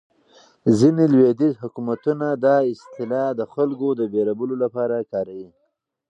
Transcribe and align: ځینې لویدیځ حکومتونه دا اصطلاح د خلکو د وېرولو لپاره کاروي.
ځینې 0.79 1.03
لویدیځ 1.13 1.53
حکومتونه 1.63 2.27
دا 2.45 2.55
اصطلاح 2.73 3.27
د 3.39 3.41
خلکو 3.53 3.87
د 3.99 4.01
وېرولو 4.13 4.55
لپاره 4.63 5.07
کاروي. 5.11 5.49